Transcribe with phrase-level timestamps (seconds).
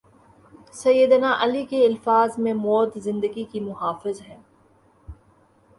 [0.73, 4.37] سید نا علیؓ کے الفاظ میں موت زندگی کی محافظ ہے۔